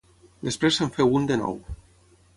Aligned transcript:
Després 0.47 0.79
se’n 0.81 0.91
féu 0.97 1.13
un 1.19 1.31
de 1.33 1.39
nou. 1.43 1.63